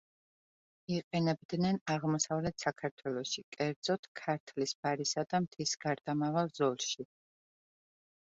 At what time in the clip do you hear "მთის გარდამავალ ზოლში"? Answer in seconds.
5.45-7.05